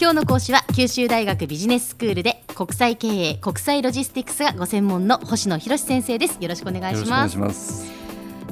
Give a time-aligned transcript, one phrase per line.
[0.00, 6.38] 今日の講師は九州大学ビジネススクールで国際経営国際ロジスティクスがご専門の星野博先生です。
[6.40, 7.84] よろしくお願いします。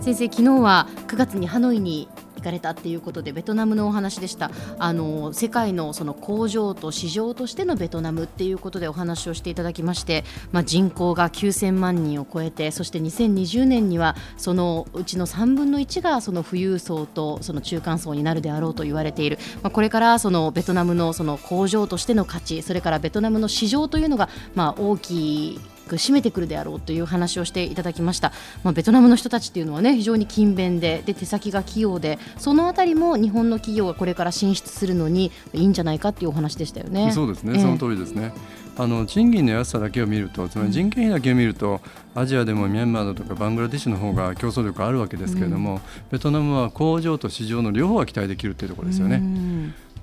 [0.00, 2.15] 先生昨日は9月にハノイに行
[2.46, 4.50] かれたっていうことでベトナムのお話でした。
[4.78, 28.32] あの世界のその工場と市場としてのベトナムっていうことでお話をしていただきまして、まあ、人口が9000万人を超えてそして2020年にはそのうちの3分の1がその富裕層とその中間層になるであろうと言われている、まあ、これからそのベトナムのその工場としての価値それからベトナムの市場というのがまあ大きいく占めてくるであろうという話をしていただきました、
[28.62, 37.12] まあ、ベトナムの人たちっていうのはね非常に勤勉でで手先が器用でそのあたりも日本の企業がこれから進出するのにいいんじゃないかっていうお話でしたよね。
[37.12, 38.32] そうですね、えー、その通りですね。
[38.78, 41.80] あの賃金の安さだけを見るとつまり人件費だけを見ると、
[42.14, 45.80] アジアでもミャンマーだとかバングラデシュの方が競争力あるわけですけれども、うん、
[46.10, 49.22] ベトナムは工場と市場の両方が期待できるというところですよね。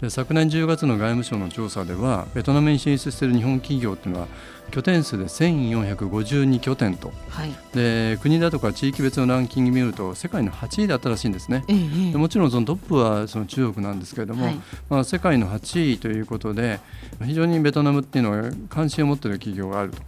[0.03, 4.27] で昨年10月の外務省の調査ではベトナムに進出している日本企業というのは
[4.73, 11.73] 拠点数で1452拠点と、はい、で国だとか地域別のランキング見ると世界の8位だったらしいんですね、え
[12.09, 16.79] え、でもちろんそのトップはその中国なんですけれども、はい、まあ、世界の8位ということで
[17.23, 20.01] 非常にベトナムっていうのは関心を持っている企業があると。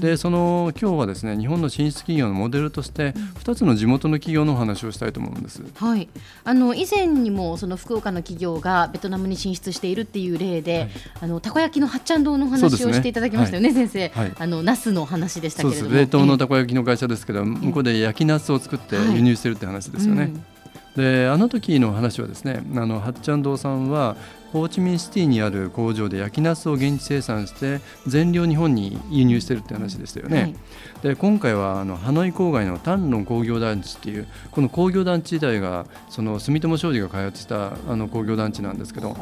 [0.00, 3.12] でその今日はですね日本の進出企業のモデルとして
[3.44, 6.08] 2つの地元の企業のお話をしたいと思うんです、はい、
[6.44, 10.88] あの以前にもその福岡の企業がベトナムに進出しているっていう例で、はい、
[11.22, 14.08] あのたこ焼きの八ちゃん堂の話をしていただきましたよね、ね先生。
[14.08, 15.94] はい、あのナスの話でしたけれども。
[15.94, 20.20] 冷凍のたこ焼きの会社ですけど、向こうで焼きナスを作って輸入してるって話ですよね。
[20.22, 20.55] はいうん
[20.96, 24.16] であの時の話はですねあの八ちゃん堂さんは
[24.52, 30.40] ホーチミンシティにある工場で焼きナスを現地生産して全量日本に輸入してるって話でしたよね。
[30.40, 30.54] はい、
[31.02, 39.14] で今回はあのハノイ郊外のタンロン工業団地っていうこの工業団地自体がその住友商事が開発したあの工業団地なんですけど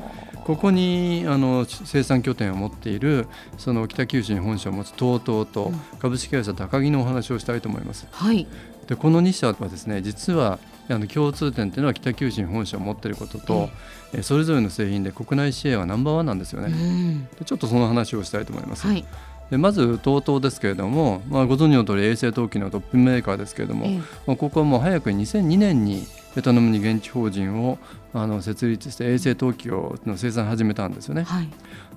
[0.44, 3.26] ここにあの生産拠点を持っている
[3.58, 8.06] その北九州に本社を持つ TOTO と株式会社高木のお話をしたいと思います。
[8.12, 8.46] はい、
[8.86, 13.70] でこの2社はですね実はあの共通点というのは北九州に本社を持っていることと、
[14.12, 17.28] えそれぞれの製品で国内シェアはナンバーワンなんですよね。
[17.38, 18.86] でちょっとその話をしたいと思います。
[18.86, 19.04] はい、
[19.50, 23.88] でまず TOTO ですけれども、まあ、ご存知の通り衛星陶器のトップメーカーですけれども、
[24.26, 27.78] まあ、ここはもう早く2002年にベトナムに現地法人を
[28.12, 31.22] あの設立して衛星陶器をの生産始めたんですよね。
[31.22, 31.48] はい、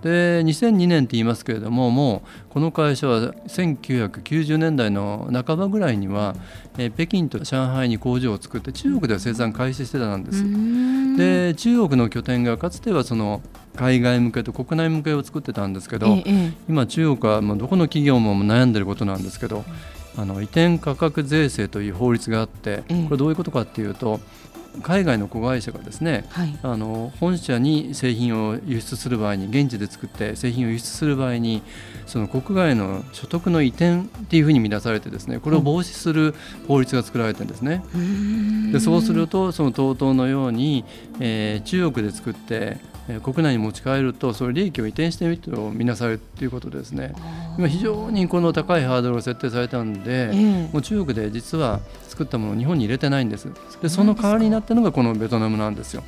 [0.03, 6.35] で2002年って言いますけれどももうこの会社は1990年代の半ばぐらいには、
[6.77, 10.43] え北京と上海に工場を作って中国では生産開始してたんです。
[11.17, 13.41] で中国の拠点がかつてはその
[13.77, 19.63] 海外向けと国内向けを作ってたんですけど、ええ、今中国はもうどこの企業も悩んでることなんですけど
[20.17, 24.19] あの移転価格税制という法律があって、これどういうことかっていうと
[24.81, 31.61] 海外の子会社がですね、はい、あの本社に製品を輸出する場合に現地で作って製品を輸出する場合に
[32.05, 36.35] その国外の所得の移転っていうふうに見出されてですねこれを防止する
[36.67, 37.83] 法律が作られてるんですね。
[38.71, 40.85] でそうするとその TOTO のように、
[41.19, 42.77] えー、中国で作って
[43.23, 47.13] 国内に持ち帰るとそれ利益を移転してみると見なされるということですね。
[47.57, 51.79] 今非常にこの高いハードルが設定されたんで、えー、もう中国で実は
[52.09, 53.47] 作ったものを日本に入れてないんです。
[53.81, 56.03] でその代わりになったのがこのベトナムなんですよ。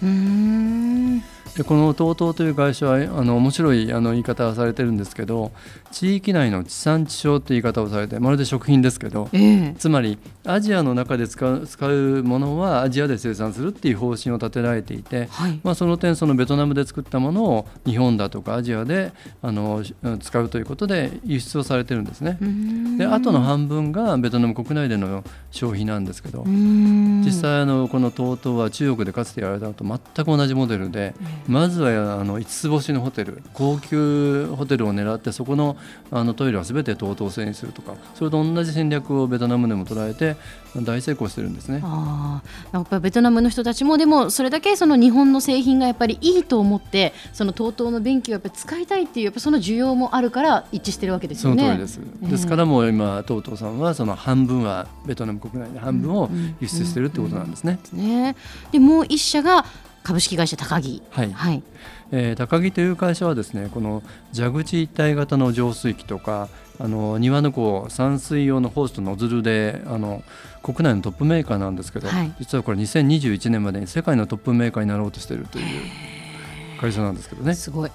[1.55, 5.51] でこの TOTO という会社はあの面白いあの言い方をされてるんですけど
[5.91, 19.83] 地域内の地産地消という言い方をされてまるで食品ですけど、えー、つまりアジアの中で使う使うものはアジアで生産するっていう方針を立てられていて、はい、まあ、その点そのベトナムで作ったものを日本だとかアジアであの
[20.21, 22.37] 使うということで輸出をされてるんですね。
[22.97, 31.13] であとの半分がベトナム国内での消費なんですけど実際あのこの TOTO は中国でかつてやられたのと全く同じモデルで、
[31.47, 35.77] まずはあの5つ星のホテル高級ホテルを狙ってそこの
[36.11, 40.35] あのトイレは全て TOTO 製にするとかそれと同じ戦略をベトナムでも捉えて
[40.75, 41.81] 大成功してるんですね。
[41.83, 51.63] あやっぱベトナムの人たちもでもそれだけその日本の製品がやっぱりいいと思ってその TOTO の便器をやっぱり使いたいっていうやっぱその需要もあるから一致してるわけですよね。
[51.63, 56.29] その通りです、えー、ですからもう今 TOTO さんはその半分はベトナム国内で半分を
[56.59, 57.79] 輸出してるってことなんですね。
[57.93, 58.35] ね
[58.71, 59.65] でもう一社が
[60.03, 61.01] 株式会社高木。
[61.11, 61.63] はい、はい。
[62.11, 64.01] えー、高木という会社はですねこの
[64.33, 66.49] 蛇口一体型の浄水器とか
[66.79, 70.23] あの庭のこう散水用のホースとノズルであの
[70.63, 75.65] 国内のトップメーカーなんですけど、はい、実はこれ2021年までに世界のトップメーカーになろうとしているという
[76.81, 77.53] 会社なんですけどね。
[77.53, 77.91] すごい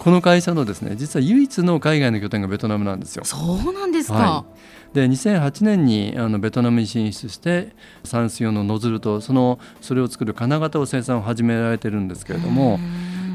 [0.00, 3.24] この会社のですね実は唯一の海外の拠点がベトナムなんですよ。
[3.26, 3.36] そ
[3.68, 4.44] うなんですか、は
[4.92, 12.80] い、で2008年にあのベトナムに進出して散水用のノズルとそのそれを作る金型を生産を始められてるんですけれども。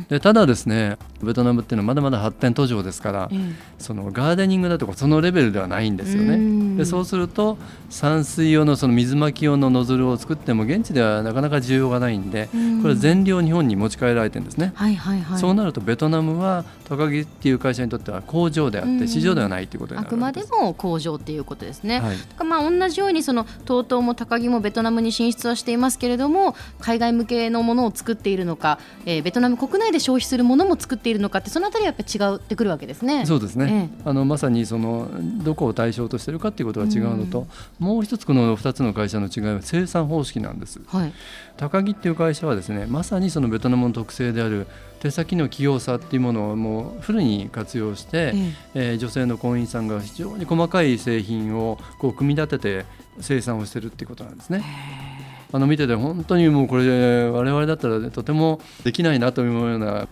[0.09, 6.77] でただですねベトナムっていうのはまだまだ発展途上ですから、うん、そのガーデニングだとかそのレベルではないんですよね。
[6.77, 7.57] でそうすると
[7.89, 12.49] 散水用のその水まき用のノズルを作っても現地ではなかなか需要がないんで、
[12.81, 14.73] これ全量日本に持ち帰られてるんですね。
[14.75, 21.99] はいはいはい、そうなるとベトナムは高木っていう会社にとっては工場であって市場ではないということになるあくまでも工場っていうことですね。
[21.99, 33.25] はい、まあ同じようにその TOTO も高木もベトナムに進出はしていますけれども海外向けのものを作っているのか、えー、ベトナム国内で消費するものも作っているのかってそのあたりはやっぱり違ってくるわけですね。
[33.25, 35.09] そうですね、ええ、あのまさにその
[35.43, 37.47] どこを対象としているかっていうことが違うのと、
[37.79, 40.81] うん、もう一つこの2つの会社の違いは生産方式なんです。
[40.87, 41.13] はい、
[41.57, 44.67] 高木っていう会社はですねまさにそのベトナムの特性である
[44.99, 52.85] 手先の器用さっていうものをもうフルに活用して、ええー、女性の婚姻さんが非常に細かい製品をこう組み立てて
[53.21, 55.14] 生産をしてるっていうことなんですね。
[55.55, 60.05] あの見てて本当にもうこれ我々だったらとてもできないなというような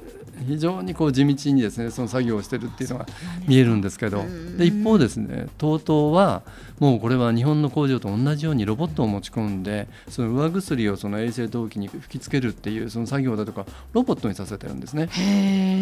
[0.48, 3.06] 非常にこう地道にですねその作業をしてるっていうのが
[3.48, 4.24] 見えるんですけど
[4.58, 6.44] で一方ですね TOTO は
[6.80, 15.08] もうこれは日本の工場と同じようにロボットを持ち込んでその上薬をその衛生陶器に吹きつけるっていうその作業だとかロボットにさせてるんですね。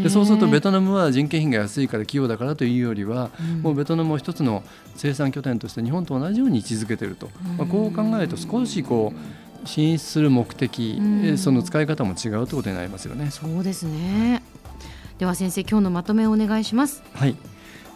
[0.03, 3.29] でそうするとベトナムは人件費が安いから器用だからというよりは、
[3.61, 4.63] もうベトナムを一つの
[4.95, 11.01] 生産拠点として日本と同じように位置づけてると、まあ、こう考えると少しこう進出する目的、
[11.37, 13.31] その使い方も違うということになりますよね。
[13.31, 14.41] そうですね。
[15.19, 17.03] では先生今日のまとめをお願いします。
[17.13, 17.35] はい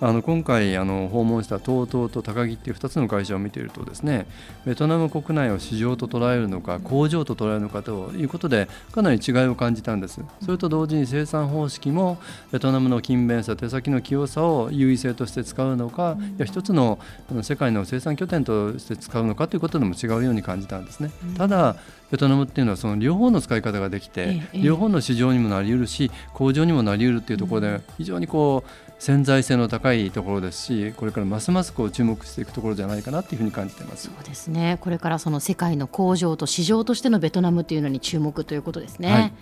[0.02, 4.28] あの今回あの訪問した TOTO と高木っていう2つの会社を見ているとですね
[4.66, 10.22] ベトナム国内を市場と捉えるのか工場と捉えるのかということでかなり違いを感じたんです。
[10.44, 12.18] それと同時に生産方式も
[12.52, 17.00] ベトナムの勤勉さ手先の器用さを優位性として使うのかいや一つの
[17.42, 21.12] 世界の生産拠点として使うのかということでも違うように感じたんですね。
[21.38, 21.78] ただ
[22.12, 34.08] ベトナムっていうのはその両方の使い方ができて両方の市場にもなりうるし工場にもなりうるっていうところで非常にこう潜在性の高いところですしこれからますますこう注目していくところじゃないかなというふうに感じてます。
[34.08, 34.78] そうですね。
[34.82, 39.12] これからその世界の工場と市場としてのベトナムというのに注目ということですね。
[39.12, 39.34] はい。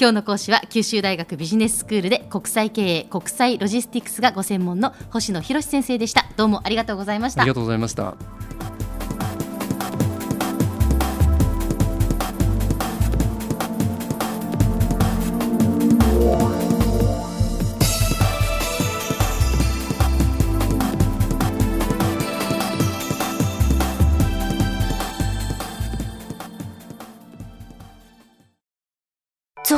[0.00, 6.26] 今日の講師は九州大学ビジネススクールで国際経営国際ロジスティクスがご専門の星野博先生でした。
[6.36, 7.42] どうもありがとうございました。
[7.42, 8.37] ありがとうございました